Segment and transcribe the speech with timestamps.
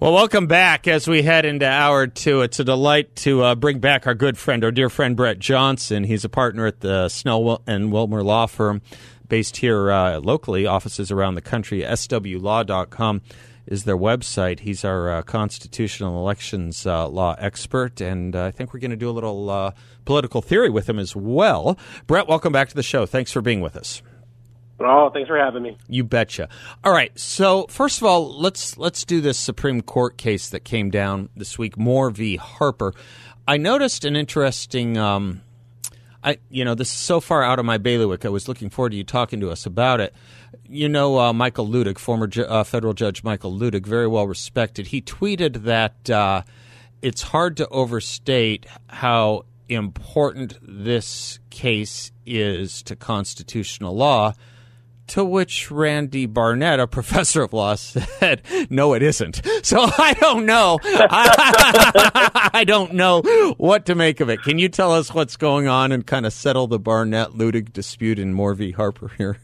[0.00, 2.40] Well, welcome back as we head into hour two.
[2.40, 6.04] It's a delight to uh, bring back our good friend, our dear friend Brett Johnson.
[6.04, 8.80] He's a partner at the Snell and Wilmer Law Firm
[9.28, 11.82] based here uh, locally, offices around the country.
[11.82, 13.20] SWLaw.com
[13.66, 14.60] is their website.
[14.60, 18.96] He's our uh, constitutional elections uh, law expert, and uh, I think we're going to
[18.96, 19.72] do a little uh,
[20.06, 21.76] political theory with him as well.
[22.06, 23.04] Brett, welcome back to the show.
[23.04, 24.00] Thanks for being with us.
[24.80, 25.76] Oh, thanks for having me.
[25.88, 26.48] You betcha.
[26.82, 27.16] All right.
[27.18, 31.58] So first of all, let's let's do this Supreme Court case that came down this
[31.58, 32.36] week, Moore v.
[32.36, 32.94] Harper.
[33.46, 34.96] I noticed an interesting.
[34.96, 35.42] Um,
[36.24, 38.24] I you know this is so far out of my bailiwick.
[38.24, 40.14] I was looking forward to you talking to us about it.
[40.66, 44.88] You know uh, Michael Luttig, former ju- uh, federal judge Michael Luttig, very well respected.
[44.88, 46.42] He tweeted that uh,
[47.02, 54.34] it's hard to overstate how important this case is to constitutional law
[55.10, 60.46] to which Randy Barnett, a professor of law, said, "No, it isn't." So I don't
[60.46, 60.78] know.
[60.84, 63.22] I, don't know
[63.58, 64.42] what to make of it.
[64.42, 68.18] Can you tell us what's going on and kind of settle the Barnett Luttig dispute
[68.18, 68.70] in Moore v.
[68.70, 69.38] Harper here?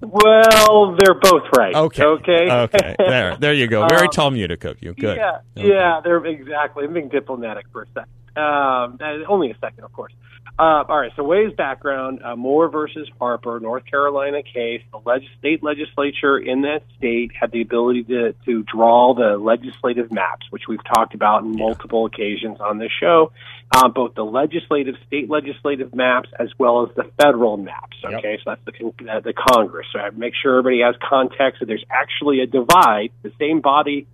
[0.00, 1.74] well, they're both right.
[1.74, 2.04] Okay.
[2.04, 2.50] Okay.
[2.50, 2.96] okay.
[2.98, 3.86] There, there you go.
[3.88, 4.94] Very um, Talmudic of you.
[4.94, 5.16] Good.
[5.16, 5.38] Yeah.
[5.56, 5.68] Okay.
[5.68, 6.00] Yeah.
[6.02, 6.84] They're exactly.
[6.84, 8.10] I'm being diplomatic for a second.
[8.36, 10.12] Um, only a second, of course.
[10.58, 11.12] Uh, all right.
[11.16, 14.80] So, Way's background: uh, Moore versus Harper, North Carolina case.
[14.90, 20.10] The leg- state legislature in that state had the ability to to draw the legislative
[20.10, 23.32] maps, which we've talked about on multiple occasions on this show.
[23.74, 27.96] Uh, both the legislative, state legislative maps, as well as the federal maps.
[28.02, 28.40] Okay, yep.
[28.42, 29.86] so that's the uh, the Congress.
[29.92, 33.10] So, I make sure everybody has context that there's actually a divide.
[33.22, 34.06] The same body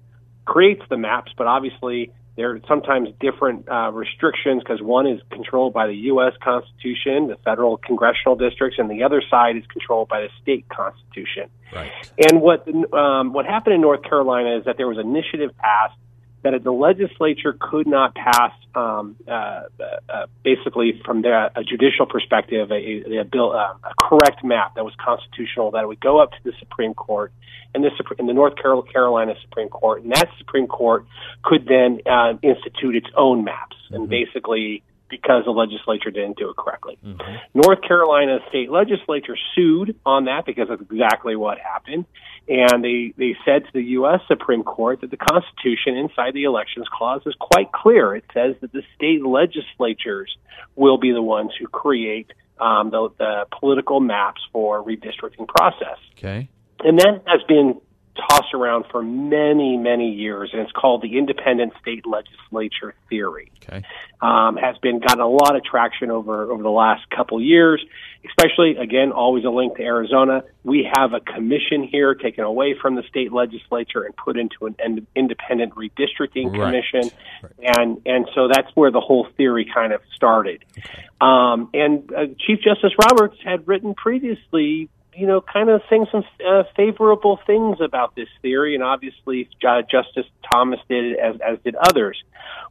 [0.45, 5.75] creates the maps, but obviously there are sometimes different uh, restrictions because one is controlled
[5.75, 6.33] by the U.S.
[6.43, 11.51] Constitution, the federal congressional districts, and the other side is controlled by the state constitution.
[11.75, 11.93] Right.
[12.31, 15.97] And what um, what happened in North Carolina is that there was an initiative passed
[16.43, 19.65] that the legislature could not pass, um, uh, uh,
[20.09, 24.85] uh, basically from their, a judicial perspective, a, a, bill, uh, a correct map that
[24.85, 27.33] was constitutional that would go up to the Supreme Court
[27.75, 31.07] and the, in the North Carolina Supreme Court, and that Supreme Court
[31.43, 33.95] could then uh, institute its own maps mm-hmm.
[33.95, 36.99] and basically because the legislature didn't do it correctly.
[37.05, 37.37] Mm-hmm.
[37.55, 42.07] North Carolina state legislature sued on that because of exactly what happened.
[42.49, 44.21] And they, they said to the U.S.
[44.27, 48.17] Supreme Court that the Constitution inside the Elections Clause is quite clear.
[48.17, 50.35] It says that the state legislatures
[50.75, 55.99] will be the ones who create um, the, the political maps for redistricting process.
[56.17, 56.49] Okay.
[56.81, 57.81] And that has been
[58.17, 63.51] tossed around for many, many years, and it's called the independent state legislature theory.
[63.63, 63.83] Okay.
[64.21, 67.85] Um, has been gotten a lot of traction over over the last couple years,
[68.25, 70.45] especially again, always a link to Arizona.
[70.63, 75.07] We have a commission here taken away from the state legislature and put into an
[75.17, 76.61] independent redistricting right.
[76.61, 77.11] commission,
[77.43, 77.79] right.
[77.79, 80.65] and and so that's where the whole theory kind of started.
[80.79, 81.05] Okay.
[81.21, 86.25] Um, and uh, Chief Justice Roberts had written previously you know, kind of saying some
[86.47, 91.75] uh, favorable things about this theory, and obviously uh, Justice Thomas did as as did
[91.75, 92.23] others.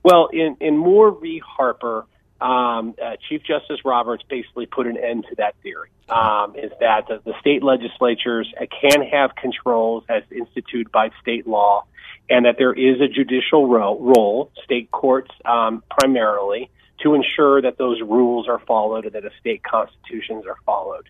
[0.04, 1.40] Well, in in Moore v.
[1.46, 2.06] Harper,
[2.40, 5.90] um, uh, Chief Justice Roberts basically put an end to that theory.
[6.10, 8.52] Um, is that the, the state legislatures
[8.82, 11.86] can have controls as instituted by state law,
[12.30, 16.70] and that there is a judicial ro- role, state courts um, primarily,
[17.04, 21.10] to ensure that those rules are followed and that the state constitutions are followed.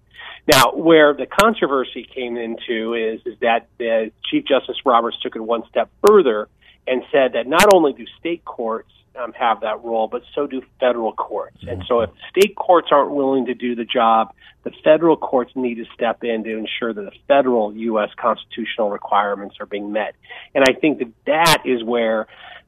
[0.52, 5.42] Now, where the controversy came into is, is that the Chief Justice Roberts took it
[5.42, 6.48] one step further
[6.88, 10.62] and said that not only do state courts um, have that role, but so do
[10.80, 11.58] federal courts.
[11.68, 14.34] And so if state courts aren't willing to do the job,
[14.64, 18.10] the federal courts need to step in to ensure that the federal U.S.
[18.16, 20.16] constitutional requirements are being met.
[20.56, 22.28] And I think that that is where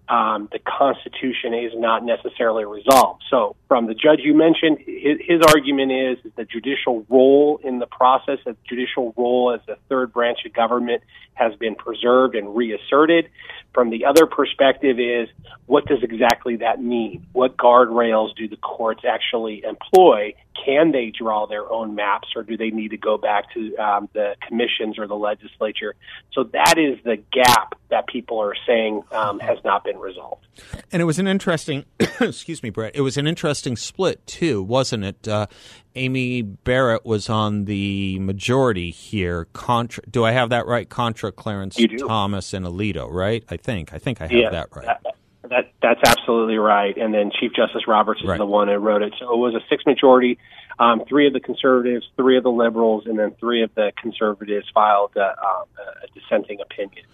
[0.10, 3.24] um, the Constitution is not necessarily resolved.
[3.30, 7.80] So, from the judge you mentioned, his, his argument is, is the judicial role in
[7.80, 11.04] the process, the judicial role as the third branch of government
[11.36, 13.30] has been preserved and reasserted.
[13.74, 15.30] From the other perspective is,
[15.66, 17.26] what does exactly that mean?
[17.32, 20.34] What guardrails do the courts actually employ
[20.66, 24.10] can they draw their own maps, or do they need to go back to um,
[24.14, 25.96] the commissions or the legislature?
[26.34, 30.46] So that is the gap that people are saying um, has not been resolved.
[30.92, 32.96] And it was an interesting, excuse me, Brett.
[32.96, 35.28] It was an interesting split too, wasn't it?
[35.28, 35.48] Uh,
[35.96, 39.46] Amy Barrett was on the majority here.
[39.54, 40.90] Contra, do I have that right?
[40.90, 43.44] Contra Clarence Thomas and Alito, right?
[43.50, 43.94] I think.
[43.94, 44.98] I think I have yeah, that right.
[45.44, 46.96] That, that, that's absolutely right.
[46.98, 48.38] And then Chief Justice Roberts is right.
[48.38, 49.14] the one who wrote it.
[49.20, 50.40] So it was a six majority.
[50.80, 54.66] Um, three of the conservatives, three of the liberals, and then three of the conservatives
[54.74, 55.64] filed uh, uh,
[56.04, 57.06] a dissenting opinion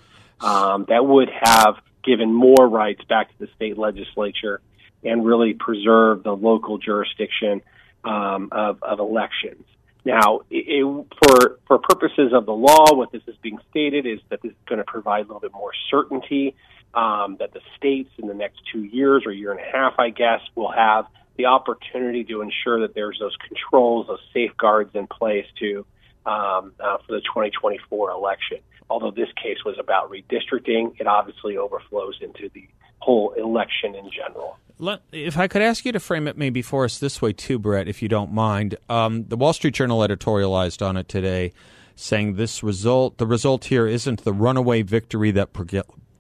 [0.42, 4.62] um, that would have given more rights back to the state legislature
[5.04, 7.62] and really preserve the local jurisdiction
[8.04, 9.66] um, of, of elections.
[10.06, 14.42] Now, it, for for purposes of the law, what this is being stated is that
[14.42, 16.56] this is going to provide a little bit more certainty.
[16.92, 20.10] Um, that the states in the next two years or year and a half, I
[20.10, 21.06] guess, will have
[21.38, 25.86] the opportunity to ensure that there's those controls, those safeguards in place to
[26.26, 28.58] um, uh, for the 2024 election.
[28.90, 32.68] Although this case was about redistricting, it obviously overflows into the
[33.00, 34.58] whole election in general.
[34.78, 37.60] Let, if I could ask you to frame it maybe for us this way too,
[37.60, 38.76] Brett, if you don't mind.
[38.90, 41.54] Um, the Wall Street Journal editorialized on it today,
[41.96, 45.54] saying this result, the result here isn't the runaway victory that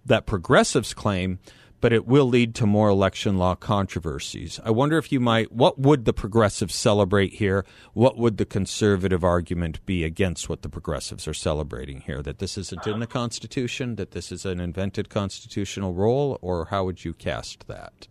[0.10, 1.40] that progressives claim,
[1.82, 4.60] but it will lead to more election law controversies.
[4.66, 7.66] I wonder if you might, what would the progressives celebrate here?
[7.94, 12.22] What would the conservative argument be against what the progressives are celebrating here?
[12.22, 16.84] That this isn't in the Constitution, that this is an invented constitutional role, or how
[16.84, 18.08] would you cast that?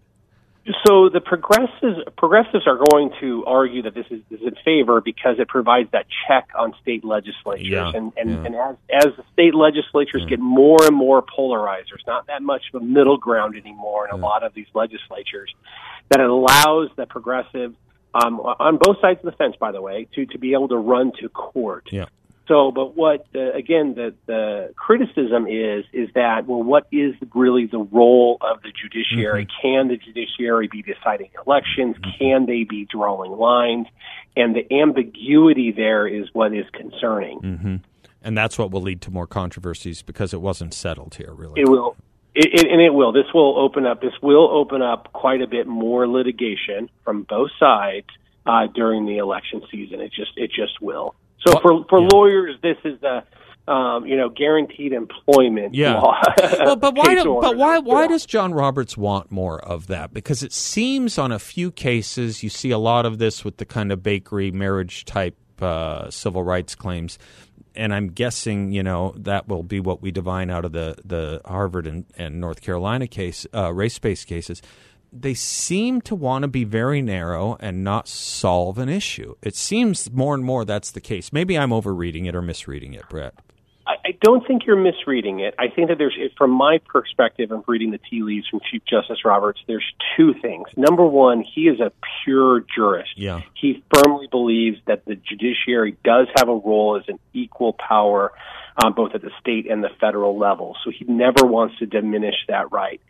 [0.87, 5.39] So the progressives progressives are going to argue that this is, is in favor because
[5.39, 8.45] it provides that check on state legislatures, yeah, and and, yeah.
[8.45, 8.77] and as
[9.07, 10.29] as the state legislatures yeah.
[10.29, 14.11] get more and more polarized, there's not that much of a middle ground anymore in
[14.13, 15.55] a lot of these legislatures.
[16.11, 17.75] That it allows the progressive
[18.15, 20.77] um, on both sides of the fence, by the way, to to be able to
[20.77, 21.89] run to court.
[21.91, 22.07] Yeah.
[22.49, 27.67] So, but what uh, again the the criticism is is that well, what is really
[27.67, 29.45] the role of the judiciary?
[29.45, 29.69] Mm-hmm.
[29.69, 31.97] Can the judiciary be deciding elections?
[31.97, 32.19] Mm-hmm.
[32.19, 33.87] Can they be drawing lines?
[34.35, 37.41] And the ambiguity there is what is concerning.
[37.41, 37.77] Mm-hmm.
[38.23, 41.33] And that's what will lead to more controversies because it wasn't settled here.
[41.35, 41.97] Really, it will.
[42.35, 43.13] It, it, and it will.
[43.13, 44.01] This will open up.
[44.01, 48.07] This will open up quite a bit more litigation from both sides
[48.47, 50.01] uh, during the election season.
[50.01, 51.15] It just it just will.
[51.47, 52.09] So well, for for yeah.
[52.13, 53.25] lawyers, this is a
[53.71, 56.01] um, you know guaranteed employment yeah.
[56.01, 56.21] law.
[56.59, 57.15] well, but why?
[57.15, 57.79] Do, but why?
[57.79, 60.13] Why does John Roberts want more of that?
[60.13, 63.65] Because it seems on a few cases you see a lot of this with the
[63.65, 67.19] kind of bakery marriage type uh, civil rights claims.
[67.75, 71.41] And I'm guessing, you know, that will be what we divine out of the, the
[71.45, 74.63] Harvard and, and North Carolina case, uh, race-based cases
[75.13, 79.35] they seem to want to be very narrow and not solve an issue.
[79.43, 81.33] It seems more and more that's the case.
[81.33, 83.35] Maybe I'm overreading it or misreading it, Brett.
[83.87, 85.55] I, I don't think you're misreading it.
[85.59, 89.25] I think that there's, from my perspective of reading the tea leaves from Chief Justice
[89.25, 89.85] Roberts, there's
[90.17, 90.67] two things.
[90.77, 91.91] Number one, he is a
[92.25, 93.11] pure jurist.
[93.17, 93.41] Yeah.
[93.55, 98.33] He firmly believes that the judiciary does have a role as an equal power,
[98.77, 100.77] um, both at the state and the federal level.
[100.85, 103.01] So he never wants to diminish that right.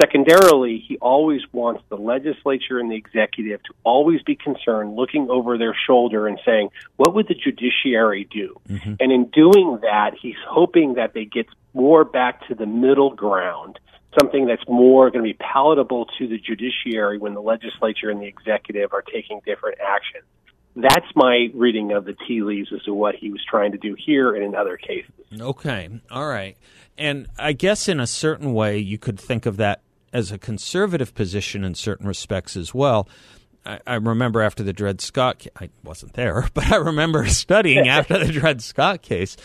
[0.00, 5.58] Secondarily, he always wants the legislature and the executive to always be concerned, looking over
[5.58, 8.58] their shoulder and saying, what would the judiciary do?
[8.68, 8.94] Mm-hmm.
[9.00, 13.78] And in doing that, he's hoping that they get more back to the middle ground,
[14.18, 18.26] something that's more going to be palatable to the judiciary when the legislature and the
[18.26, 20.24] executive are taking different actions.
[20.74, 23.94] That's my reading of the tea leaves as to what he was trying to do
[23.98, 25.12] here and in other cases.
[25.38, 25.88] Okay.
[26.10, 26.56] All right.
[26.96, 31.14] And I guess in a certain way, you could think of that as a conservative
[31.14, 33.08] position in certain respects as well.
[33.64, 38.18] I, I remember after the Dred Scott, I wasn't there, but I remember studying after
[38.18, 39.36] the Dred Scott case.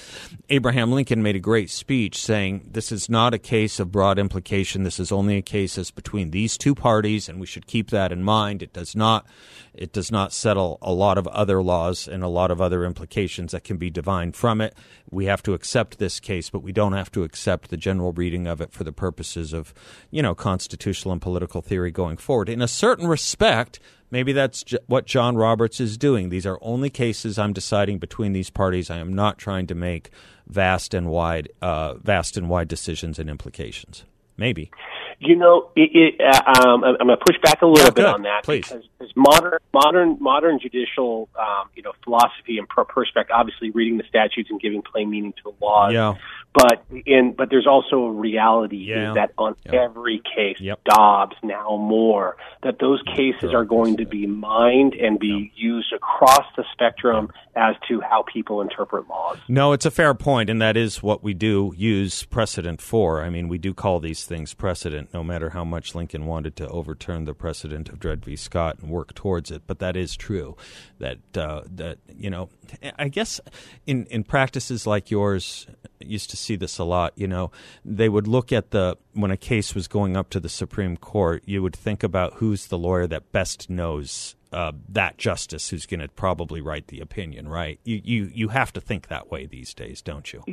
[0.49, 4.83] Abraham Lincoln made a great speech saying, "This is not a case of broad implication.
[4.83, 8.11] This is only a case as between these two parties, and we should keep that
[8.11, 8.63] in mind.
[8.63, 9.27] It does not,
[9.73, 13.51] it does not settle a lot of other laws and a lot of other implications
[13.51, 14.75] that can be divined from it.
[15.09, 18.47] We have to accept this case, but we don't have to accept the general reading
[18.47, 19.73] of it for the purposes of,
[20.09, 22.49] you know, constitutional and political theory going forward.
[22.49, 26.29] In a certain respect." Maybe that's what John Roberts is doing.
[26.29, 28.89] These are only cases I'm deciding between these parties.
[28.89, 30.11] I am not trying to make
[30.47, 34.05] vast and wide, uh, vast and wide decisions and implications.
[34.37, 34.71] Maybe.
[35.19, 38.05] You know, it, it, uh, um, I'm going to push back a little yeah, bit
[38.05, 38.67] on that Please.
[38.67, 43.35] because, because modern, modern, modern judicial, um, you know, philosophy and perspective.
[43.35, 45.93] Obviously, reading the statutes and giving plain meaning to the laws.
[45.93, 46.15] Yeah.
[46.53, 49.13] But in, but there's also a reality yeah.
[49.13, 49.83] that on yeah.
[49.83, 50.83] every case, yep.
[50.85, 56.45] Dobbs, now Moore, that those cases are going to be mined and be used across
[56.55, 59.37] the spectrum as to how people interpret laws.
[59.47, 63.21] No, it's a fair point, and that is what we do use precedent for.
[63.21, 66.67] I mean, we do call these things precedent, no matter how much Lincoln wanted to
[66.67, 68.35] overturn the precedent of Dred v.
[68.35, 69.63] Scott and work towards it.
[69.67, 70.55] But that is true.
[70.99, 72.49] That uh, that you know,
[72.97, 73.39] I guess
[73.85, 75.67] in in practices like yours,
[75.99, 77.13] used to see this a lot.
[77.15, 77.51] You know,
[77.83, 81.43] they would look at the when a case was going up to the Supreme Court,
[81.45, 85.99] you would think about who's the lawyer that best knows uh, that justice who's going
[85.99, 87.79] to probably write the opinion, right?
[87.83, 90.43] You, you you have to think that way these days, don't you?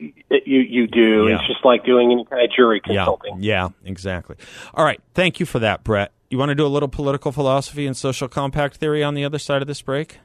[0.00, 1.28] You you do.
[1.28, 1.36] Yeah.
[1.36, 3.42] It's just like doing any kind of jury consulting.
[3.42, 4.36] Yeah, yeah, exactly.
[4.72, 6.12] All right, thank you for that, Brett.
[6.30, 9.38] You want to do a little political philosophy and social compact theory on the other
[9.38, 10.18] side of this break?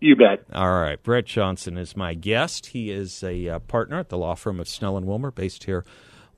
[0.00, 0.44] You bet.
[0.54, 1.00] All right.
[1.02, 2.68] Brett Johnson is my guest.
[2.68, 5.84] He is a uh, partner at the law firm of Snell and Wilmer, based here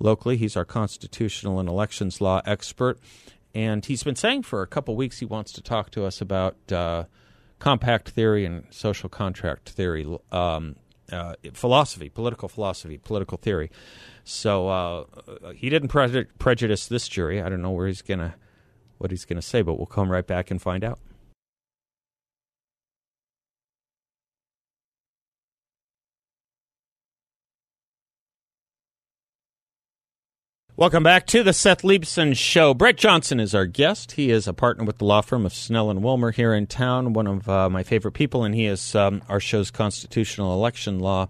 [0.00, 0.36] locally.
[0.36, 2.98] He's our constitutional and elections law expert.
[3.54, 6.56] And he's been saying for a couple weeks he wants to talk to us about
[6.72, 7.04] uh,
[7.60, 10.74] compact theory and social contract theory, um,
[11.12, 13.70] uh, philosophy, political philosophy, political theory.
[14.24, 15.04] So uh,
[15.54, 17.40] he didn't pre- prejudice this jury.
[17.40, 18.34] I don't know where he's gonna,
[18.98, 20.98] what he's gonna say, but we'll come right back and find out.
[30.74, 32.72] Welcome back to the Seth Leibsohn Show.
[32.72, 34.12] Brett Johnson is our guest.
[34.12, 37.12] He is a partner with the law firm of Snell and Wilmer here in town,
[37.12, 41.28] one of uh, my favorite people, and he is um, our show's constitutional election law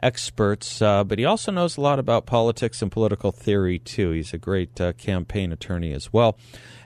[0.00, 0.80] experts.
[0.80, 4.12] Uh, but he also knows a lot about politics and political theory too.
[4.12, 6.38] He's a great uh, campaign attorney as well.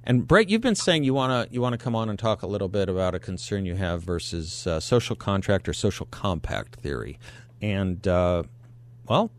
[0.02, 2.40] And Brett, you've been saying you want to you want to come on and talk
[2.40, 6.76] a little bit about a concern you have versus uh, social contract or social compact
[6.76, 7.18] theory,
[7.60, 8.44] and uh,
[9.06, 9.30] well,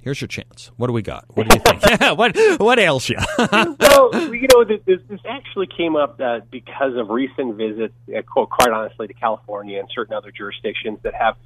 [0.00, 0.70] Here's your chance.
[0.76, 1.24] What do we got?
[1.34, 2.00] What do you think?
[2.18, 3.16] what what ails you?
[3.38, 8.70] well, you know, this, this actually came up uh, because of recent visits, uh, quite
[8.70, 11.36] honestly, to California and certain other jurisdictions that have,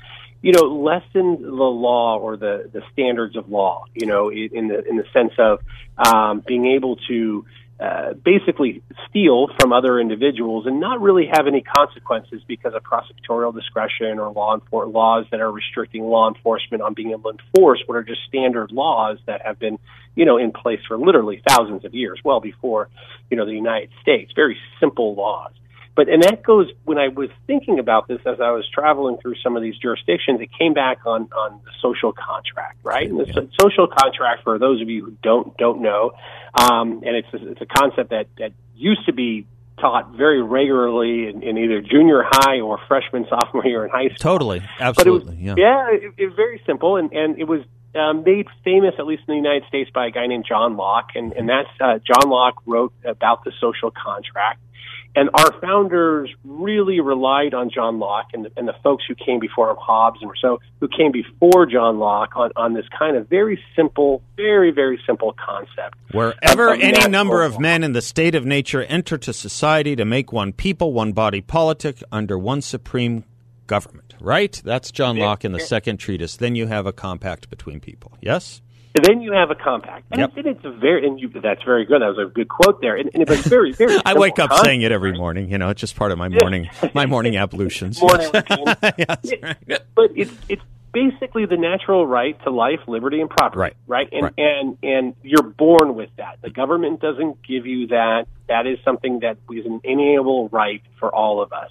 [0.42, 3.84] you know, lessened the law or the the standards of law.
[3.94, 5.60] You know, in the in the sense of
[5.96, 7.46] um, being able to
[7.80, 13.52] uh, basically steal from other individuals and not really have any consequences because of prosecutorial
[13.54, 17.82] discretion or law enfor- laws that are restricting law enforcement on being able to enforce
[17.86, 19.78] what are just standard laws that have been,
[20.14, 22.88] you know, in place for literally thousands of years, well before,
[23.30, 24.32] you know, the United States.
[24.36, 25.52] Very simple laws.
[25.94, 29.34] But and that goes when I was thinking about this as I was traveling through
[29.42, 33.08] some of these jurisdictions, it came back on on the social contract, right?
[33.08, 33.42] And the yeah.
[33.60, 36.12] social contract, for those of you who don't don't know,
[36.54, 39.46] um, and it's a, it's a concept that that used to be
[39.78, 44.16] taught very regularly in, in either junior high or freshman sophomore year in high school.
[44.18, 47.60] Totally, absolutely, was, yeah, yeah, it, it was very simple, and and it was
[47.94, 51.10] um, made famous, at least in the United States, by a guy named John Locke,
[51.16, 54.60] and and that's uh, John Locke wrote about the social contract
[55.14, 59.40] and our founders really relied on John Locke and the, and the folks who came
[59.40, 63.28] before him, Hobbes and Rousseau, who came before John Locke on, on this kind of
[63.28, 65.98] very simple, very, very simple concept.
[66.12, 69.96] Wherever of, of any number of men in the state of nature enter to society
[69.96, 73.24] to make one people, one body politic under one supreme
[73.66, 74.60] government, right?
[74.64, 76.36] That's John Locke in the second treatise.
[76.36, 78.12] Then you have a compact between people.
[78.20, 78.62] Yes?
[79.00, 80.32] Then you have a compact, and, yep.
[80.36, 82.02] it's, very and you, that's very good.
[82.02, 83.96] That was a good quote there, and, and it's very very.
[84.04, 85.50] I wake up concept, saying it every morning.
[85.50, 88.00] You know, it's just part of my morning my morning ablutions.
[88.00, 88.64] morning routine.
[89.42, 89.80] right.
[89.94, 93.60] But it's it's basically the natural right to life, liberty, and property.
[93.60, 93.76] Right.
[93.86, 94.08] Right.
[94.12, 94.34] And right.
[94.36, 96.38] and and you're born with that.
[96.42, 98.26] The government doesn't give you that.
[98.48, 101.70] That is something that is an inalienable right for all of us.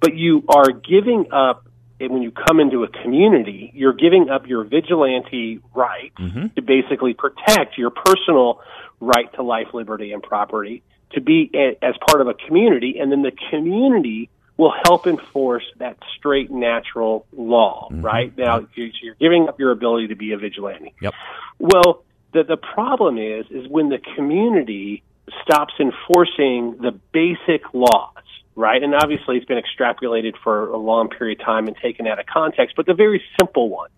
[0.00, 1.66] But you are giving up
[2.08, 6.46] when you come into a community, you're giving up your vigilante right mm-hmm.
[6.54, 8.60] to basically protect your personal
[9.00, 13.10] right to life, liberty, and property to be a, as part of a community, and
[13.10, 17.88] then the community will help enforce that straight natural law.
[17.90, 18.02] Mm-hmm.
[18.02, 20.94] Right now, you're giving up your ability to be a vigilante.
[21.00, 21.14] Yep.
[21.58, 25.02] Well, the the problem is is when the community
[25.42, 28.19] stops enforcing the basic laws
[28.60, 28.82] right?
[28.82, 32.26] And obviously, it's been extrapolated for a long period of time and taken out of
[32.26, 33.90] context, but the very simple one.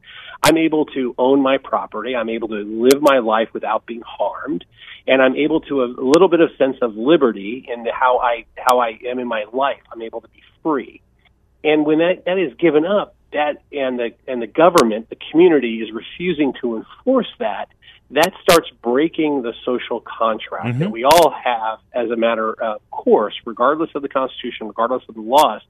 [0.45, 2.17] I'm able to own my property.
[2.17, 4.65] I'm able to live my life without being harmed,
[5.07, 8.81] and I'm able to a little bit of sense of liberty in how I how
[8.81, 9.81] I am in my life.
[9.93, 11.01] I'm able to be free,
[11.63, 15.77] and when that that is given up, that and the and the government, the community
[15.77, 17.69] is refusing to enforce that
[18.13, 20.79] that starts breaking the social contract mm-hmm.
[20.81, 25.15] that we all have as a matter of course, regardless of the Constitution, regardless of
[25.15, 25.63] the laws.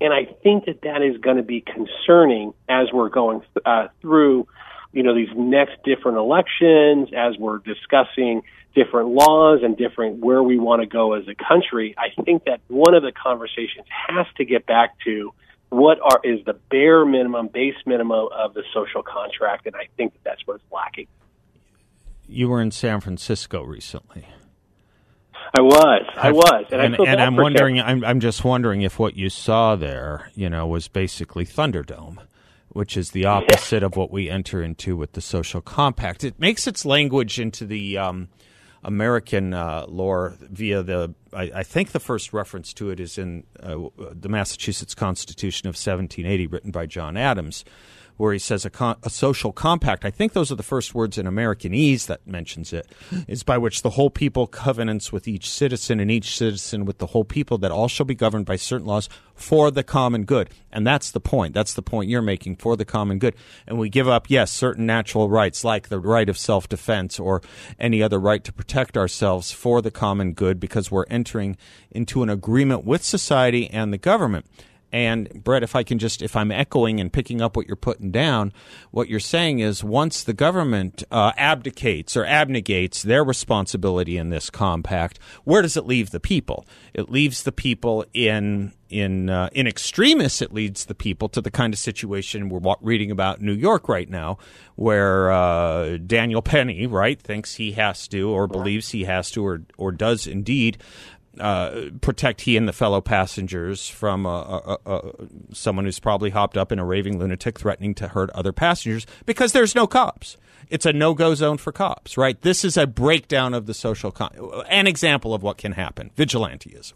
[0.00, 3.88] And I think that that is going to be concerning as we're going th- uh,
[4.00, 4.46] through
[4.92, 8.42] you know, these next different elections, as we're discussing
[8.74, 12.60] different laws and different where we want to go as a country, I think that
[12.68, 15.32] one of the conversations has to get back to
[15.70, 20.14] what are is the bare minimum, base minimum of the social contract, and I think
[20.14, 21.06] that that's what's lacking.
[22.28, 24.28] You were in San Francisco recently.
[25.56, 27.80] I was, I was, and, and, I and I'm wondering.
[27.80, 32.18] I'm, I'm just wondering if what you saw there, you know, was basically Thunderdome,
[32.68, 36.22] which is the opposite of what we enter into with the social compact.
[36.22, 38.28] It makes its language into the um,
[38.84, 41.14] American uh, lore via the.
[41.32, 43.78] I, I, think the first reference to it is in uh,
[44.12, 47.64] the Massachusetts Constitution of 1780, written by John Adams
[48.18, 50.04] where he says a, a, social compact.
[50.04, 52.86] I think those are the first words in Americanese that mentions it,
[53.26, 57.06] is by which the whole people covenants with each citizen and each citizen with the
[57.06, 60.50] whole people that all shall be governed by certain laws for the common good.
[60.72, 61.54] And that's the point.
[61.54, 63.34] That's the point you're making for the common good.
[63.66, 67.40] And we give up, yes, certain natural rights like the right of self defense or
[67.78, 71.56] any other right to protect ourselves for the common good because we're entering
[71.90, 74.44] into an agreement with society and the government.
[74.90, 78.10] And Brett, if I can just, if I'm echoing and picking up what you're putting
[78.10, 78.52] down,
[78.90, 84.48] what you're saying is once the government uh, abdicates or abnegates their responsibility in this
[84.48, 86.66] compact, where does it leave the people?
[86.94, 90.40] It leaves the people in in uh, in extremis.
[90.40, 93.88] It leads the people to the kind of situation we're reading about in New York
[93.88, 94.38] right now,
[94.76, 99.62] where uh, Daniel Penny, right, thinks he has to or believes he has to or
[99.76, 100.78] or does indeed
[101.38, 105.12] uh, protect he and the fellow passengers from a, a, a,
[105.52, 109.52] someone who's probably hopped up in a raving lunatic threatening to hurt other passengers because
[109.52, 110.36] there's no cops.
[110.70, 112.40] It's a no-go zone for cops, right?
[112.40, 114.36] This is a breakdown of the social, con-
[114.68, 116.10] an example of what can happen.
[116.16, 116.94] Vigilantism,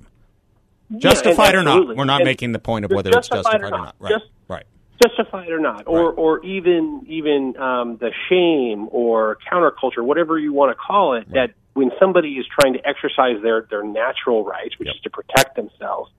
[0.99, 1.97] justified yeah, or not.
[1.97, 3.73] We're not and making the point of whether it's justified or not.
[3.73, 3.95] Or not.
[3.99, 4.11] Right.
[4.11, 4.67] Just, right.
[5.03, 6.19] Justified or not, or right.
[6.19, 11.49] or even even um, the shame or counterculture, whatever you want to call it, right.
[11.49, 14.97] that when somebody is trying to exercise their their natural rights, which yep.
[14.97, 16.11] is to protect themselves,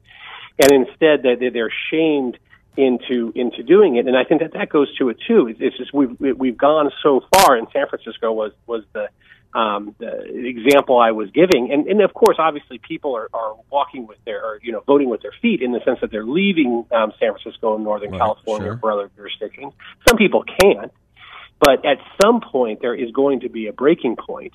[0.62, 2.38] and instead that they're shamed
[2.76, 5.54] into into doing it, and I think that that goes to it too.
[5.60, 9.10] It's just we've we've gone so far, and San Francisco was was the
[9.54, 14.08] um, the example I was giving, and and of course, obviously, people are, are walking
[14.08, 16.86] with their, or, you know, voting with their feet in the sense that they're leaving
[16.92, 18.78] um, San Francisco and Northern right, California sure.
[18.78, 19.74] for other jurisdictions.
[20.08, 20.92] Some people can't,
[21.60, 24.54] but at some point, there is going to be a breaking point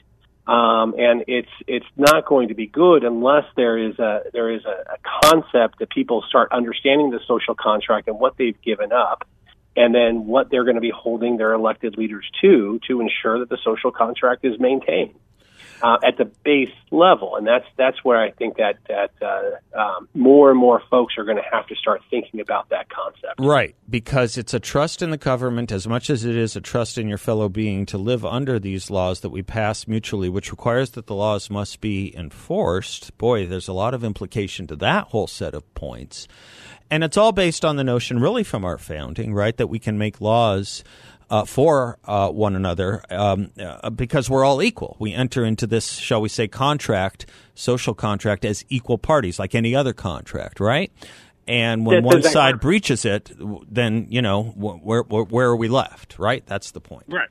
[0.49, 4.65] um, and it's it's not going to be good unless there is a there is
[4.65, 9.29] a, a concept that people start understanding the social contract and what they've given up,
[9.77, 13.51] and then what they're going to be holding their elected leaders to to ensure that
[13.51, 15.15] the social contract is maintained
[15.83, 20.09] uh, at the base level, and that's that's where I think that that uh, um,
[20.15, 23.35] more and more folks are going to have to start thinking about that concept.
[23.39, 26.99] Right, because it's a trust in the government as much as it is a trust
[26.99, 30.91] in your fellow being to live under these laws that we pass mutually, which requires
[30.91, 33.17] that the laws must be enforced.
[33.19, 36.29] Boy, there's a lot of implication to that whole set of points.
[36.91, 39.99] And it's all based on the notion, really, from our founding, right, that we can
[39.99, 40.83] make laws
[41.31, 44.97] uh, for uh, one another um, uh, because we're all equal.
[44.99, 49.75] We enter into this, shall we say, contract, social contract, as equal parties, like any
[49.75, 50.91] other contract, right?
[51.47, 53.33] And when one side breaches it,
[53.71, 56.45] then you know where, where where are we left, right?
[56.47, 57.29] That's the point, right?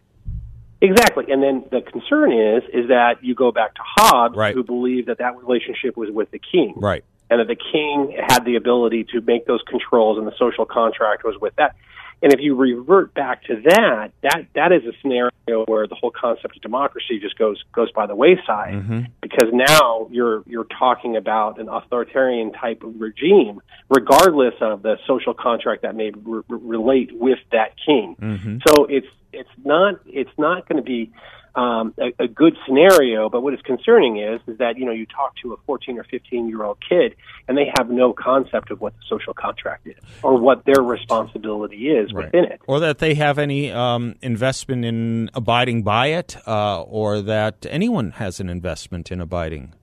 [0.82, 4.56] Exactly, and then the concern is is that you go back to Hobbes, right.
[4.56, 7.04] who believed that that relationship was with the king, right?
[7.30, 11.24] And that the king had the ability to make those controls, and the social contract
[11.24, 11.76] was with that.
[12.22, 16.12] And if you revert back to that, that that is a scenario where the whole
[16.12, 19.02] concept of democracy just goes goes by the wayside mm-hmm.
[19.22, 25.36] because now you're you're talking about an authoritarian type of regime, regardless of the social
[25.36, 28.16] contract that may re- relate with that king.
[28.20, 28.58] Mm-hmm.
[28.68, 31.12] So it's it's not it's not going to be
[31.58, 33.30] um, a, a good scenario.
[33.30, 36.04] But what is concerning is is that you know you talk to a 14 or
[36.04, 37.16] 15 year old kid
[37.48, 41.90] and they have no concept of what the social contract is or what their responsibility
[41.90, 42.26] is right.
[42.26, 47.22] within it, or that they have any um, investment in abiding by it, uh, or
[47.22, 49.74] that anyone has an investment in abiding.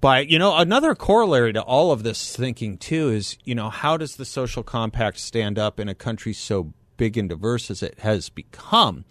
[0.00, 3.96] By you know another corollary to all of this thinking too is you know how
[3.96, 7.98] does the social compact stand up in a country so big and diverse as it
[8.00, 9.04] has become?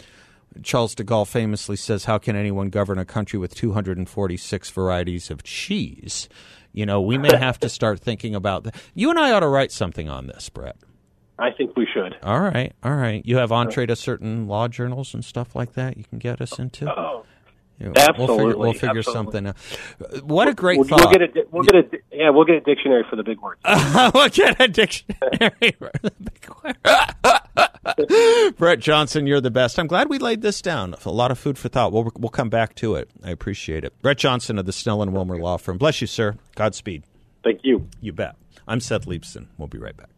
[0.63, 5.43] Charles de Gaulle famously says, How can anyone govern a country with 246 varieties of
[5.43, 6.29] cheese?
[6.73, 8.75] You know, we may have to start thinking about that.
[8.93, 10.77] You and I ought to write something on this, Brett.
[11.39, 12.15] I think we should.
[12.21, 13.25] All right, all right.
[13.25, 16.59] You have entree to certain law journals and stuff like that you can get us
[16.59, 16.87] into?
[16.87, 17.25] Oh.
[17.81, 19.13] Absolutely, we'll figure, we'll figure absolutely.
[19.13, 20.23] something out.
[20.23, 20.99] What a great We'll, thought!
[21.01, 23.59] we'll get a we'll get a yeah we'll get a dictionary for the big words.
[24.13, 25.75] we'll get a dictionary.
[28.57, 29.79] Brett Johnson, you're the best.
[29.79, 30.95] I'm glad we laid this down.
[31.05, 31.91] A lot of food for thought.
[31.91, 33.09] We'll we'll come back to it.
[33.23, 33.99] I appreciate it.
[34.01, 35.77] Brett Johnson of the Snell and Wilmer Law Firm.
[35.77, 36.35] Bless you, sir.
[36.55, 37.03] Godspeed.
[37.43, 37.87] Thank you.
[37.99, 38.35] You bet.
[38.67, 39.47] I'm Seth Leibsohn.
[39.57, 40.09] We'll be right back.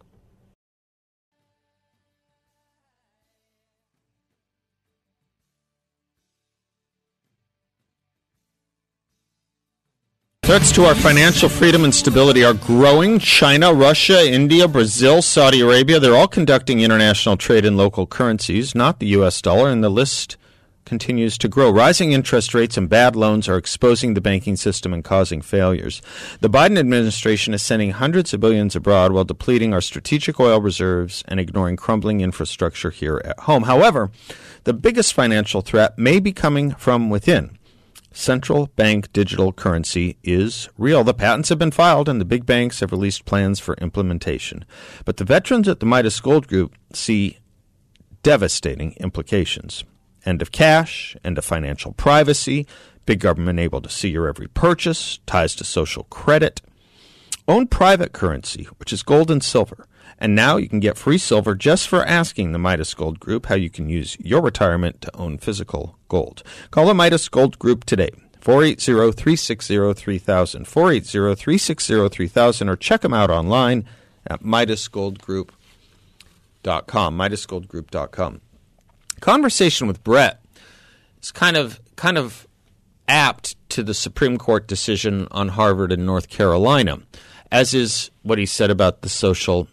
[10.43, 13.17] Threats to our financial freedom and stability are growing.
[13.17, 18.99] China, Russia, India, Brazil, Saudi Arabia, they're all conducting international trade in local currencies, not
[18.99, 19.41] the U.S.
[19.41, 20.35] dollar, and the list
[20.83, 21.71] continues to grow.
[21.71, 26.01] Rising interest rates and bad loans are exposing the banking system and causing failures.
[26.41, 31.23] The Biden administration is sending hundreds of billions abroad while depleting our strategic oil reserves
[31.25, 33.63] and ignoring crumbling infrastructure here at home.
[33.63, 34.11] However,
[34.65, 37.57] the biggest financial threat may be coming from within.
[38.15, 41.03] Central bank digital currency is real.
[41.03, 44.65] The patents have been filed and the big banks have released plans for implementation.
[45.03, 47.39] But the veterans at the Midas Gold Group see
[48.21, 49.83] devastating implications.
[50.25, 52.67] End of cash, end of financial privacy,
[53.07, 56.61] big government able to see your every purchase, ties to social credit.
[57.47, 59.87] Own private currency, which is gold and silver.
[60.19, 63.55] And now you can get free silver just for asking the Midas Gold Group how
[63.55, 66.43] you can use your retirement to own physical gold.
[66.71, 68.09] Call the Midas Gold Group today.
[68.41, 73.85] 480-360-3000, 480-360-3000, or check them out online
[74.27, 78.41] at MidasGoldGroup.com, MidasGoldGroup.com.
[79.21, 80.43] Conversation with Brett
[81.21, 82.45] is kind of kind of
[83.07, 86.99] apt to the Supreme Court decision on Harvard and North Carolina,
[87.51, 89.67] as is what he said about the social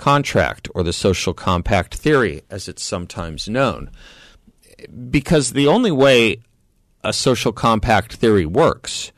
[0.00, 3.90] contract or the social compact theory, as it's sometimes known.
[5.10, 6.40] Because the only way
[7.04, 9.12] a social compact theory works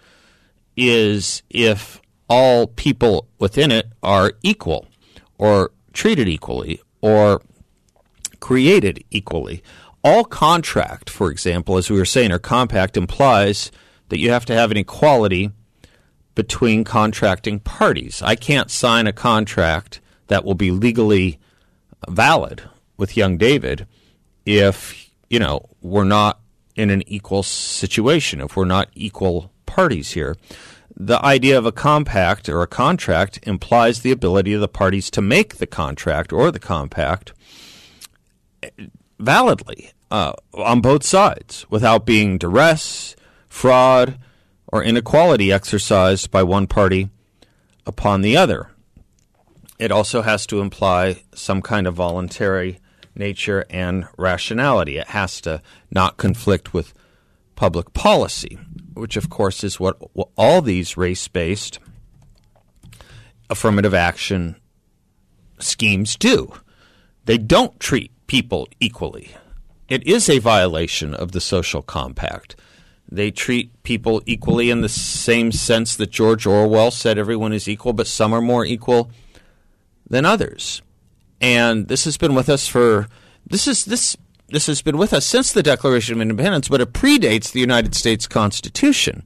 [0.76, 4.86] is if all people within it are equal
[5.38, 7.42] or treated equally or
[8.40, 9.62] created equally.
[10.02, 13.70] All contract, for example, as we were saying, or compact implies
[14.08, 15.52] that you have to have an equality
[16.34, 18.22] between contracting parties.
[18.22, 20.00] I can't sign a contract
[20.32, 21.38] that will be legally
[22.08, 22.62] valid
[22.96, 23.86] with young David
[24.46, 26.40] if, you know, we're not
[26.74, 30.34] in an equal situation, if we're not equal parties here.
[30.96, 35.20] The idea of a compact or a contract implies the ability of the parties to
[35.20, 37.34] make the contract or the compact
[39.18, 43.16] validly uh, on both sides without being duress,
[43.48, 44.18] fraud,
[44.66, 47.10] or inequality exercised by one party
[47.86, 48.71] upon the other.
[49.82, 52.78] It also has to imply some kind of voluntary
[53.16, 54.96] nature and rationality.
[54.96, 56.94] It has to not conflict with
[57.56, 58.60] public policy,
[58.94, 60.00] which, of course, is what
[60.36, 61.80] all these race based
[63.50, 64.54] affirmative action
[65.58, 66.52] schemes do.
[67.24, 69.32] They don't treat people equally.
[69.88, 72.54] It is a violation of the social compact.
[73.10, 77.92] They treat people equally in the same sense that George Orwell said everyone is equal,
[77.92, 79.10] but some are more equal
[80.12, 80.82] than others.
[81.40, 83.08] And this has been with us for
[83.46, 84.16] this is this
[84.48, 87.94] this has been with us since the Declaration of Independence, but it predates the United
[87.94, 89.24] States Constitution.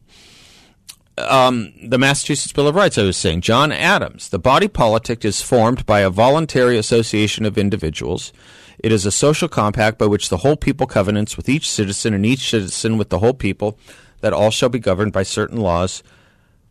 [1.18, 4.28] Um, the Massachusetts Bill of Rights, I was saying, John Adams.
[4.28, 8.32] The body politic is formed by a voluntary association of individuals.
[8.78, 12.24] It is a social compact by which the whole people covenants with each citizen and
[12.24, 13.76] each citizen with the whole people
[14.20, 16.04] that all shall be governed by certain laws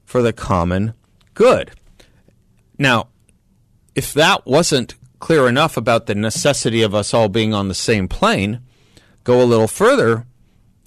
[0.06, 0.94] for the common
[1.34, 1.72] good.
[2.78, 3.10] Now,
[3.96, 8.08] if that wasn't clear enough about the necessity of us all being on the same
[8.08, 8.60] plane,
[9.24, 10.26] go a little further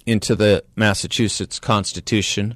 [0.05, 2.55] into the Massachusetts Constitution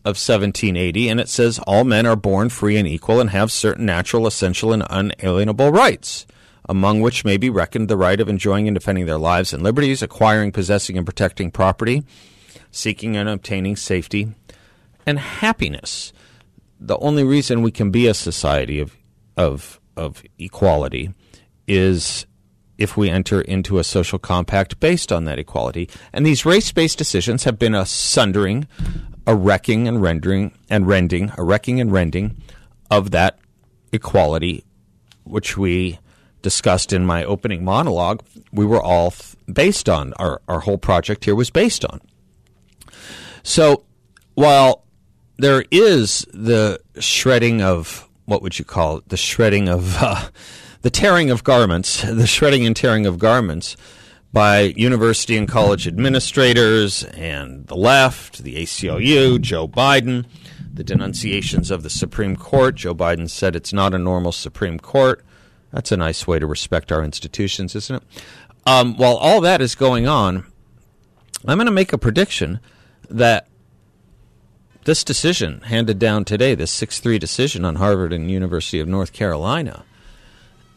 [0.00, 3.84] of 1780, and it says all men are born free and equal and have certain
[3.84, 6.26] natural, essential, and unalienable rights,
[6.66, 10.02] among which may be reckoned the right of enjoying and defending their lives and liberties,
[10.02, 12.02] acquiring, possessing, and protecting property,
[12.70, 14.32] seeking and obtaining safety
[15.06, 16.14] and happiness.
[16.80, 18.96] The only reason we can be a society of
[19.36, 21.12] of of equality
[21.68, 22.26] is
[22.78, 25.88] if we enter into a social compact based on that equality.
[26.12, 28.66] And these race based decisions have been a sundering,
[29.26, 32.36] a wrecking and rendering and rending, a wrecking and rending
[32.90, 33.38] of that
[33.92, 34.64] equality,
[35.24, 35.98] which we
[36.42, 39.12] discussed in my opening monologue, we were all
[39.52, 40.14] based on.
[40.14, 42.00] Our, our whole project here was based on.
[43.42, 43.84] So
[44.34, 44.84] while
[45.36, 49.08] there is the shredding of what would you call it?
[49.08, 50.28] The shredding of uh,
[50.82, 53.76] the tearing of garments, the shredding and tearing of garments
[54.32, 60.24] by university and college administrators and the left, the ACLU, Joe Biden,
[60.72, 62.76] the denunciations of the Supreme Court.
[62.76, 65.24] Joe Biden said it's not a normal Supreme Court.
[65.72, 68.02] That's a nice way to respect our institutions, isn't it?
[68.64, 70.46] Um, while all that is going on,
[71.46, 72.60] I'm going to make a prediction
[73.08, 73.48] that
[74.84, 79.12] this decision handed down today, this 6 3 decision on Harvard and University of North
[79.12, 79.84] Carolina,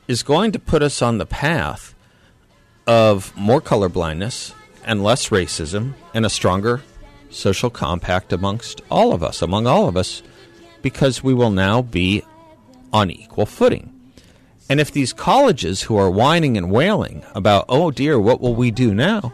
[0.07, 1.95] is going to put us on the path
[2.85, 4.53] of more colorblindness
[4.85, 6.81] and less racism and a stronger
[7.29, 10.21] social compact amongst all of us, among all of us,
[10.81, 12.23] because we will now be
[12.91, 13.89] on equal footing.
[14.69, 18.71] And if these colleges who are whining and wailing about, oh dear, what will we
[18.71, 19.33] do now?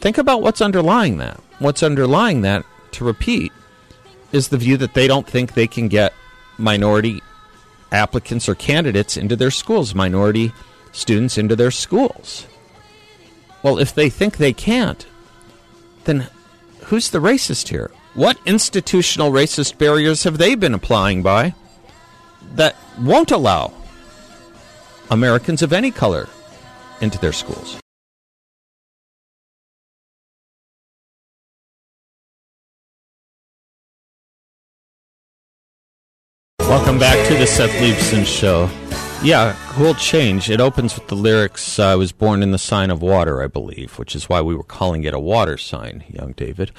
[0.00, 1.40] Think about what's underlying that.
[1.58, 3.52] What's underlying that, to repeat,
[4.32, 6.12] is the view that they don't think they can get
[6.58, 7.22] minority
[7.92, 10.52] applicants or candidates into their schools, minority
[10.92, 12.46] students into their schools.
[13.62, 15.06] Well, if they think they can't,
[16.04, 16.28] then
[16.84, 17.90] who's the racist here?
[18.14, 21.54] What institutional racist barriers have they been applying by
[22.54, 23.72] that won't allow
[25.10, 26.28] Americans of any color
[27.00, 27.79] into their schools?
[36.70, 38.70] Welcome back to the Seth Leibsohn Show.
[39.24, 40.48] Yeah, cool change.
[40.48, 43.48] It opens with the lyrics, uh, I was born in the sign of water, I
[43.48, 46.70] believe, which is why we were calling it a water sign, young David.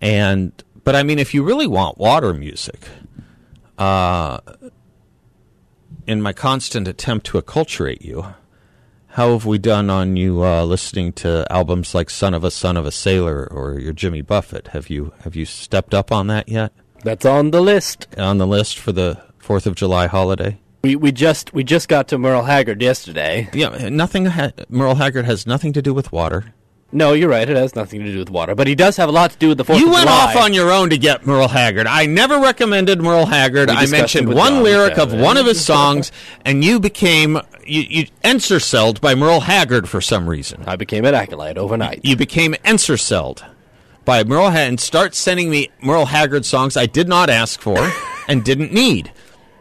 [0.00, 0.52] And,
[0.84, 2.86] but I mean, if you really want water music,
[3.76, 4.38] uh,
[6.06, 8.36] in my constant attempt to acculturate you,
[9.08, 12.76] how have we done on you uh, listening to albums like "Son of a Son
[12.76, 14.68] of a Sailor" or your Jimmy Buffett?
[14.68, 16.72] Have you have you stepped up on that yet?
[17.04, 18.08] That's on the list.
[18.18, 20.58] On the list for the Fourth of July holiday.
[20.82, 23.48] We we just we just got to Merle Haggard yesterday.
[23.52, 24.26] Yeah, nothing.
[24.26, 26.52] Ha- Merle Haggard has nothing to do with water.
[26.92, 27.48] No, you're right.
[27.48, 29.48] It has nothing to do with water, but he does have a lot to do
[29.48, 30.24] with the Fourth You went July.
[30.24, 31.86] off on your own to get Merle Haggard.
[31.88, 33.68] I never recommended Merle Haggard.
[33.68, 36.12] I mentioned one John lyric of one of his songs,
[36.44, 40.62] and you became you, you ensorcelled by Merle Haggard for some reason.
[40.66, 42.00] I became an acolyte overnight.
[42.04, 43.42] You became ensorcelled
[44.04, 47.76] by Merle Haggard and start sending me Merle Haggard songs I did not ask for
[48.28, 49.12] and didn't need.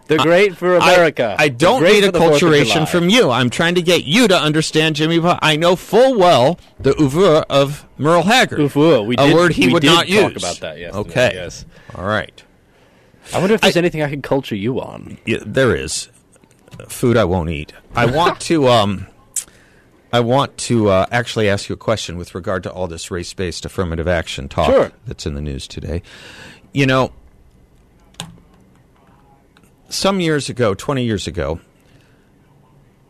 [0.08, 1.36] They're great for America.
[1.39, 3.32] I, They're don't need the acculturation from you.
[3.32, 5.19] I'm trying to get you to understand Jimmy.
[5.23, 8.60] I know full well the oeuvre of Merle Haggard.
[8.60, 9.01] Oeuvre.
[9.03, 10.43] We a did- word he we would did not talk use.
[10.43, 11.32] about that yesterday, Okay.
[11.34, 11.65] yes.
[11.95, 12.43] All right.
[13.34, 15.17] I wonder if there's anything I can culture you on.
[15.25, 16.10] Yeah, there is
[16.89, 17.71] food I won't eat.
[17.95, 18.67] I want to.
[18.67, 19.08] Um,
[20.13, 23.65] I want to uh, actually ask you a question with regard to all this race-based
[23.65, 24.91] affirmative action talk Sure.
[25.08, 26.04] that's in the news today.
[26.71, 27.12] You know,
[29.89, 31.60] some years ago, 20 years ago,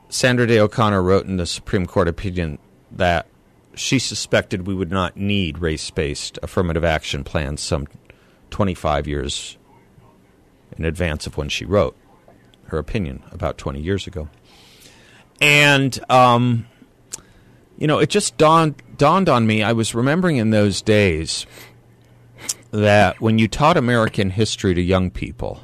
[0.08, 2.58] Sandra Day O'Connor wrote in the Supreme Court opinion
[2.90, 3.28] that
[3.76, 7.86] she suspected we would not need race based affirmative action plans some
[8.52, 9.58] 25 years
[10.78, 11.98] in advance of when she wrote
[12.68, 14.30] her opinion about 20 years ago.
[15.42, 16.68] And, um,
[17.84, 19.62] you know, it just dawned, dawned on me.
[19.62, 21.46] I was remembering in those days
[22.72, 25.60] that when you taught American history to young people,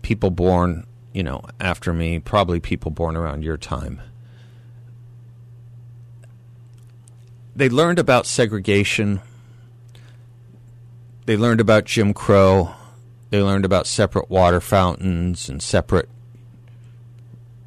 [0.00, 4.00] people born, you know, after me, probably people born around your time,
[7.54, 9.20] they learned about segregation.
[11.26, 12.72] They learned about Jim Crow.
[13.28, 16.08] They learned about separate water fountains and separate,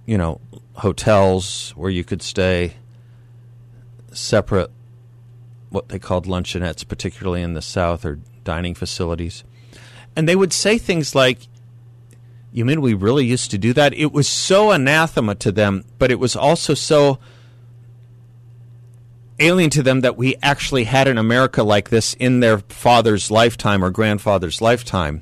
[0.07, 0.41] you know,
[0.77, 2.73] hotels where you could stay,
[4.17, 4.71] separate
[5.69, 9.43] what they called luncheonettes, particularly in the South, or dining facilities.
[10.15, 11.47] And they would say things like,
[12.51, 13.93] You mean we really used to do that?
[13.93, 17.19] It was so anathema to them, but it was also so
[19.39, 23.84] alien to them that we actually had an America like this in their father's lifetime
[23.84, 25.21] or grandfather's lifetime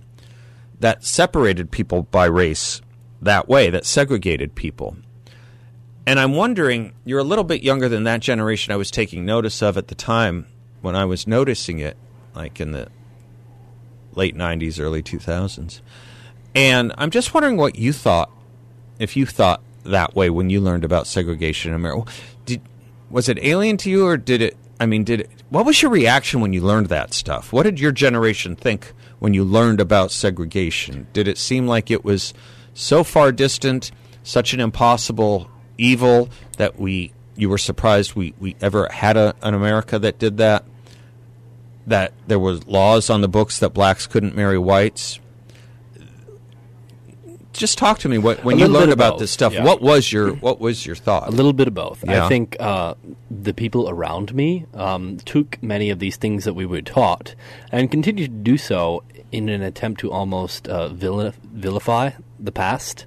[0.79, 2.81] that separated people by race
[3.21, 4.95] that way, that segregated people.
[6.07, 9.61] And I'm wondering, you're a little bit younger than that generation I was taking notice
[9.61, 10.47] of at the time
[10.81, 11.97] when I was noticing it,
[12.35, 12.89] like in the
[14.13, 15.81] late 90s, early 2000s.
[16.53, 18.31] And I'm just wondering what you thought,
[18.99, 22.11] if you thought that way when you learned about segregation in America.
[22.45, 22.61] Did,
[23.09, 24.57] was it alien to you, or did it?
[24.79, 25.29] I mean, did it?
[25.49, 27.53] What was your reaction when you learned that stuff?
[27.53, 31.07] What did your generation think when you learned about segregation?
[31.13, 32.33] Did it seem like it was
[32.73, 33.91] so far distant,
[34.23, 39.53] such an impossible evil that we you were surprised we, we ever had a, an
[39.53, 40.65] America that did that?
[41.87, 45.19] That there was laws on the books that blacks couldn't marry whites.
[47.53, 48.17] just talk to me.
[48.17, 49.63] What when you learned about both, this stuff, yeah.
[49.63, 51.27] what was your what was your thought?
[51.27, 52.03] A little bit of both.
[52.03, 52.25] Yeah.
[52.25, 52.95] I think uh,
[53.29, 57.35] the people around me um, took many of these things that we were taught
[57.71, 63.05] and continue to do so in an attempt to almost uh, vilify the past.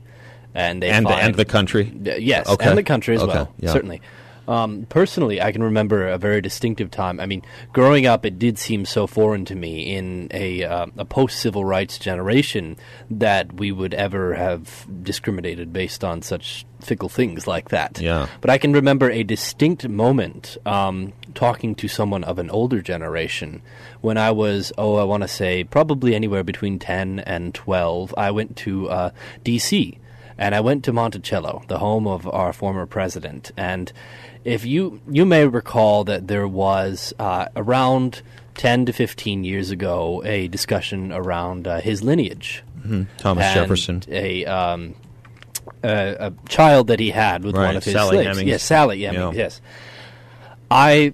[0.59, 1.93] And they and the, find, and the country.
[2.03, 2.69] Yes, Okay.
[2.69, 3.73] and the country as Okay, well, yeah.
[3.73, 4.01] certainly.
[4.49, 7.21] Um, personally, I can remember a very distinctive time.
[7.21, 7.43] I mean,
[7.75, 11.67] growing up, it did seem so foreign to me in a, uh, a post civil
[11.67, 12.79] rights generation
[13.11, 18.01] that we would ever have discriminated based on such fickle things like that.
[18.01, 18.27] Yeah.
[18.41, 23.61] But I can remember a distinct moment um, talking to someone of an older generation
[24.01, 28.15] when I was, oh, I want to say probably anywhere between 10 and 12.
[28.17, 29.11] I went to uh,
[29.45, 29.99] D.C.
[30.39, 33.51] and I went to Monticello, the home of our former president.
[33.57, 33.93] And
[34.45, 38.23] if you you may recall that there was uh, around
[38.55, 42.63] 10 to 15 years ago a discussion around uh, his lineage.
[43.19, 44.03] Thomas And Jefferson.
[44.09, 44.95] A, um,
[45.83, 48.43] a, a child that he had with Right, one of his Sally slaves.
[48.43, 49.43] Yes, Sally Hemings, Yeah.
[49.43, 49.61] yes.
[50.71, 51.13] I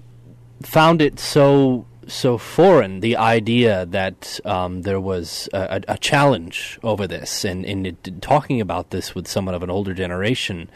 [0.63, 7.07] found it so so foreign the idea that um, there was a, a challenge over
[7.07, 10.71] this, and in talking about this with someone of an older generation,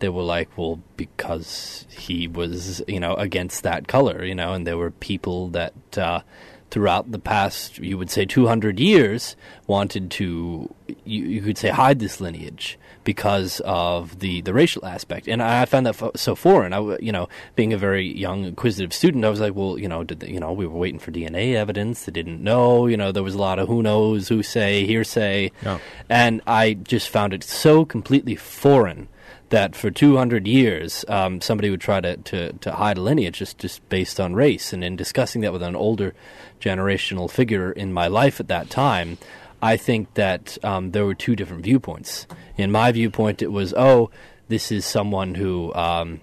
[0.00, 4.66] they were like, "Well, because he was, you know, against that color, you know," and
[4.66, 5.74] there were people that.
[5.96, 6.20] Uh,
[6.70, 11.98] Throughout the past, you would say 200 years, wanted to, you, you could say, hide
[11.98, 15.28] this lineage because of the, the racial aspect.
[15.28, 16.72] And I found that fo- so foreign.
[16.72, 20.04] I, you know, being a very young, inquisitive student, I was like, well, you know,
[20.04, 22.04] did they, you know, we were waiting for DNA evidence.
[22.04, 22.86] They didn't know.
[22.86, 25.50] You know, there was a lot of who knows, who say, hearsay.
[25.62, 25.78] Yeah.
[26.08, 29.08] And I just found it so completely foreign
[29.52, 33.58] that for 200 years um, somebody would try to, to, to hide a lineage just,
[33.58, 34.72] just based on race.
[34.72, 36.14] And in discussing that with an older
[36.60, 39.18] generational figure in my life at that time,
[39.62, 42.26] I think that um, there were two different viewpoints.
[42.56, 44.10] In my viewpoint, it was, oh,
[44.48, 46.20] this is someone who, um,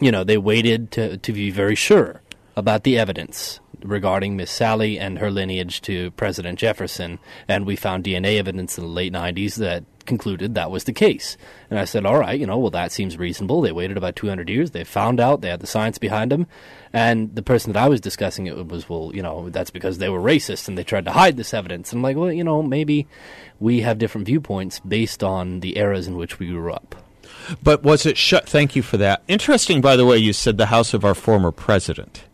[0.00, 2.22] you know, they waited to, to be very sure
[2.56, 8.04] about the evidence regarding Miss Sally and her lineage to President Jefferson, and we found
[8.04, 11.36] DNA evidence in the late 90s that concluded that was the case.
[11.70, 13.60] And I said, all right, you know, well, that seems reasonable.
[13.60, 14.72] They waited about 200 years.
[14.72, 15.40] They found out.
[15.40, 16.48] They had the science behind them.
[16.92, 20.08] And the person that I was discussing it was, well, you know, that's because they
[20.08, 21.92] were racist and they tried to hide this evidence.
[21.92, 23.06] And I'm like, well, you know, maybe
[23.60, 26.96] we have different viewpoints based on the eras in which we grew up.
[27.62, 28.48] But was it shut?
[28.48, 29.22] Thank you for that.
[29.28, 32.24] Interesting, by the way, you said the house of our former president.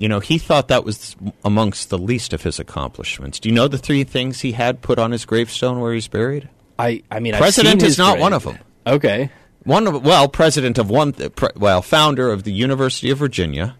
[0.00, 3.38] You know, he thought that was amongst the least of his accomplishments.
[3.38, 6.48] Do you know the three things he had put on his gravestone where he's buried?
[6.78, 8.22] I, I mean, President is not grave.
[8.22, 8.58] one of them.
[8.86, 9.30] Okay.
[9.64, 13.76] One of well, president of one, th- pre, well, founder of the University of Virginia,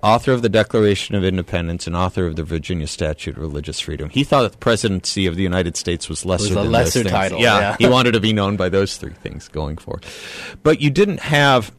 [0.00, 4.08] author of the Declaration of Independence, and author of the Virginia Statute of Religious Freedom.
[4.10, 7.02] He thought that the presidency of the United States was lesser Was a than lesser
[7.02, 7.76] title, Yeah, yeah.
[7.80, 10.06] he wanted to be known by those three things going forward.
[10.62, 11.72] But you didn't have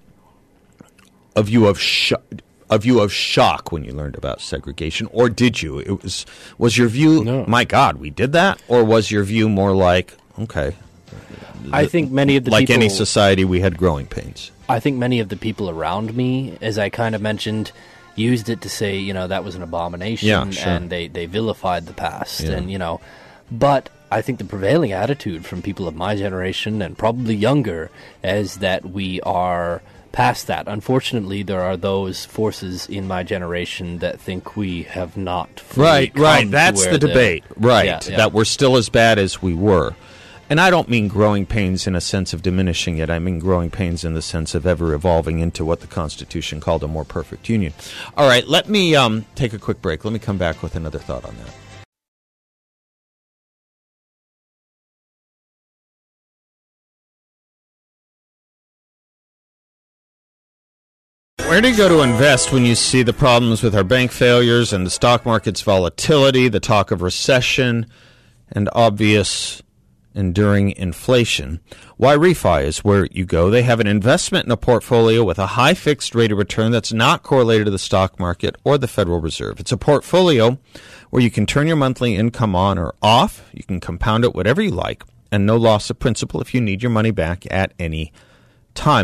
[1.37, 2.23] a view of shock.
[2.69, 5.79] A view of shock when you learned about segregation, or did you?
[5.79, 6.25] It was
[6.57, 7.23] was your view?
[7.23, 7.45] No.
[7.47, 10.75] My God, we did that, or was your view more like, okay,
[11.71, 14.51] I think many of the like people, any society, we had growing pains.
[14.69, 17.71] I think many of the people around me, as I kind of mentioned,
[18.15, 20.67] used it to say, you know, that was an abomination, Yeah, sure.
[20.73, 22.51] and they they vilified the past, Yeah.
[22.57, 22.99] and you know,
[23.49, 27.89] but I think the prevailing attitude from people of my generation and probably younger
[28.23, 30.67] is that we are past that.
[30.67, 36.17] Unfortunately, there are those forces in my generation that think we have not fully Right,
[36.17, 36.51] right.
[36.51, 37.43] That's the debate.
[37.55, 37.85] Right.
[37.85, 38.17] Yeah, yeah.
[38.17, 39.95] That we're still as bad as we were.
[40.49, 43.09] And I don't mean growing pains in a sense of diminishing it.
[43.09, 46.83] I mean growing pains in the sense of ever evolving into what the Constitution called
[46.83, 47.73] a more perfect union.
[48.15, 50.05] All right, let me um, take a quick break.
[50.05, 51.53] Let me come back with another thought on that.
[61.47, 64.73] Where do you go to invest when you see the problems with our bank failures
[64.73, 67.87] and the stock market's volatility, the talk of recession,
[68.51, 69.63] and obvious
[70.13, 71.61] enduring inflation?
[71.97, 73.49] Y Refi is where you go.
[73.49, 76.91] They have an investment in a portfolio with a high fixed rate of return that's
[76.93, 79.59] not correlated to the stock market or the Federal Reserve.
[79.59, 80.59] It's a portfolio
[81.11, 83.49] where you can turn your monthly income on or off.
[83.53, 86.83] You can compound it whatever you like, and no loss of principal if you need
[86.83, 88.26] your money back at any time.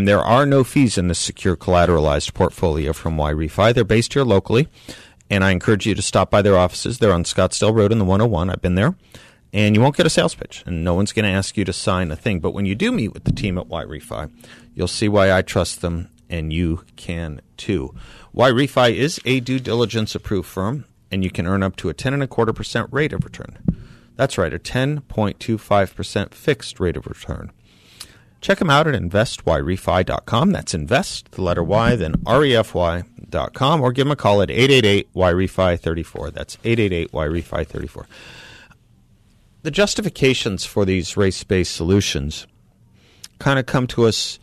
[0.06, 3.74] There are no fees in this secure collateralized portfolio from Y Refi.
[3.74, 4.70] They're based here locally,
[5.30, 7.00] and I encourage you to stop by their offices.
[7.00, 8.50] They're on Scottsdale Road in the 101.
[8.50, 8.96] I've been there.
[9.52, 11.74] And you won't get a sales pitch, and no one's going to ask you to
[11.74, 12.40] sign a thing.
[12.40, 14.32] But when you do meet with the team at Y Refi,
[14.74, 17.94] you'll see why I trust them, and you can too.
[18.32, 21.94] Y Refi is a due diligence approved firm, and you can earn up to a
[21.94, 23.58] ten and a quarter percent rate of return.
[24.16, 27.52] That's right, a 10.25% fixed rate of return.
[28.44, 30.52] Check them out at investyrefy.com.
[30.52, 36.34] That's invest, the letter Y, then refy.com, or give them a call at 888-YREFI34.
[36.34, 38.06] That's 888-YREFI34.
[39.62, 42.46] The justifications for these race-based solutions
[43.40, 44.40] kind of come to us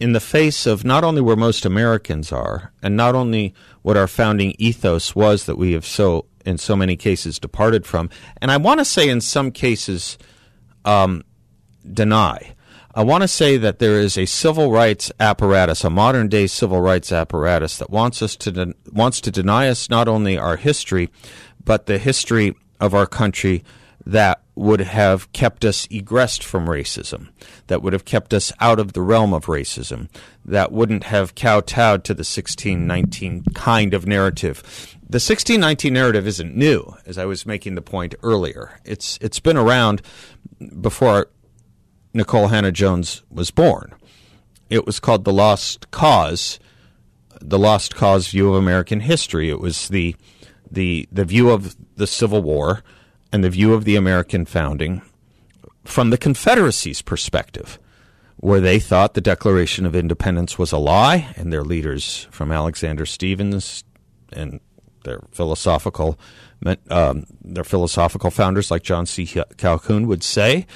[0.00, 4.08] in the face of not only where most Americans are, and not only what our
[4.08, 8.10] founding ethos was that we have so, in so many cases, departed from,
[8.42, 10.18] and I want to say in some cases,
[10.84, 11.22] um,
[11.92, 12.56] deny.
[12.98, 16.80] I want to say that there is a civil rights apparatus, a modern day civil
[16.80, 21.08] rights apparatus that wants us to de- wants to deny us not only our history,
[21.64, 23.62] but the history of our country
[24.04, 27.28] that would have kept us egressed from racism,
[27.68, 30.08] that would have kept us out of the realm of racism,
[30.44, 34.60] that wouldn't have kowtowed to the 1619 kind of narrative.
[35.02, 38.80] The 1619 narrative isn't new, as I was making the point earlier.
[38.84, 40.02] It's it's been around
[40.80, 41.28] before
[42.18, 43.94] Nikole Hannah Jones was born.
[44.70, 46.58] It was called The Lost Cause,
[47.40, 49.48] the Lost Cause view of American history.
[49.48, 50.16] It was the
[50.70, 52.82] the the view of the Civil War
[53.32, 55.02] and the view of the American founding
[55.84, 57.78] from the Confederacy's perspective,
[58.36, 63.06] where they thought the Declaration of Independence was a lie, and their leaders from Alexander
[63.06, 63.84] Stephens
[64.32, 64.60] and
[65.04, 66.18] their philosophical
[66.90, 69.26] um, their philosophical founders like John C.
[69.56, 70.66] Calhoun would say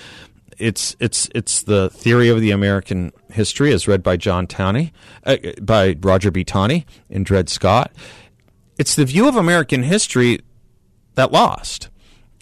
[0.58, 4.92] it's it's it's the theory of the American history as read by John Taney,
[5.24, 6.44] uh, by Roger B.
[6.44, 7.92] Taney in Dred Scott.
[8.78, 10.40] It's the view of American history
[11.14, 11.88] that lost.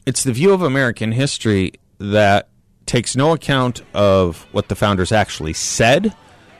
[0.06, 2.48] It's the view of American history that
[2.86, 6.14] takes no account of what the founders actually said,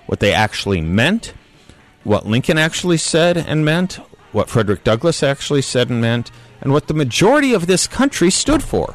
[0.07, 1.35] what they actually meant,
[2.05, 3.95] what Lincoln actually said and meant,
[4.33, 6.31] what Frederick Douglass actually said and meant,
[6.61, 8.95] and what the majority of this country stood for.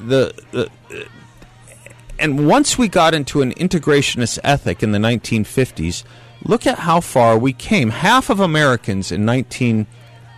[0.00, 0.70] The, the
[2.18, 6.04] and once we got into an integrationist ethic in the 1950s,
[6.44, 7.90] look at how far we came.
[7.90, 9.86] Half of Americans in 19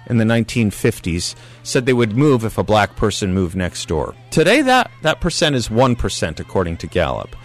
[0.06, 4.14] in the 1950s said they would move if a black person moved next door.
[4.30, 7.36] Today that that percent is 1% according to Gallup.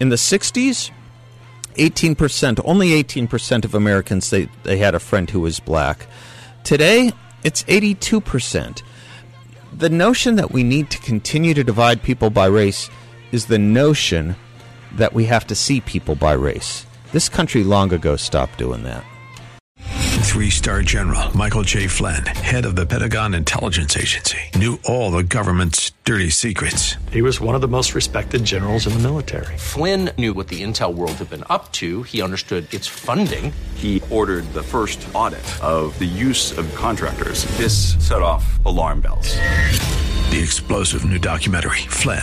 [0.00, 0.90] In the 60s,
[1.74, 6.06] 18%, only 18% of Americans say they had a friend who was black.
[6.64, 7.12] Today,
[7.44, 8.82] it's 82%.
[9.72, 12.90] The notion that we need to continue to divide people by race
[13.32, 14.36] is the notion
[14.96, 16.86] that we have to see people by race.
[17.12, 19.04] This country long ago stopped doing that.
[20.30, 21.88] Three star general Michael J.
[21.88, 26.94] Flynn, head of the Pentagon Intelligence Agency, knew all the government's dirty secrets.
[27.10, 29.56] He was one of the most respected generals in the military.
[29.58, 33.52] Flynn knew what the intel world had been up to, he understood its funding.
[33.74, 37.44] He ordered the first audit of the use of contractors.
[37.56, 39.34] This set off alarm bells.
[40.30, 42.22] The explosive new documentary, Flynn,